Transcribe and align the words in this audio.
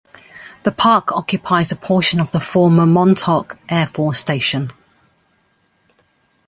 The 0.63 0.71
park 0.71 1.11
occupies 1.11 1.71
a 1.71 1.75
portion 1.75 2.19
of 2.19 2.31
the 2.31 2.39
former 2.39 2.87
Montauk 2.87 3.59
Air 3.69 3.85
Force 3.85 4.17
Station. 4.17 4.71